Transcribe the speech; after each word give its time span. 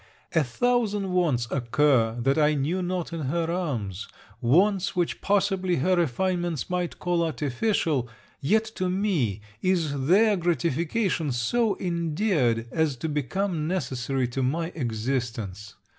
A 0.33 0.43
thousand 0.43 1.11
wants 1.11 1.47
occur, 1.51 2.15
that 2.21 2.35
I 2.39 2.55
knew 2.55 2.81
not 2.81 3.13
in 3.13 3.19
her 3.25 3.51
arms 3.51 4.07
wants 4.41 4.95
which 4.95 5.21
possibly 5.21 5.75
her 5.75 5.95
refinements 5.95 6.71
might 6.71 6.97
call 6.97 7.21
artificial; 7.23 8.09
yet, 8.39 8.65
to 8.77 8.89
me, 8.89 9.41
is 9.61 10.07
their 10.07 10.37
gratification 10.37 11.31
so 11.31 11.77
endeared, 11.77 12.65
as 12.71 12.95
to 12.95 13.07
become 13.09 13.67
necessary 13.67 14.27
to 14.29 14.41
my 14.41 14.69
existence. 14.73 15.75